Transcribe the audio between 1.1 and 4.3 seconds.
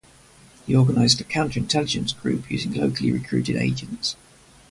a counter-intelligence group using locally recruited agents.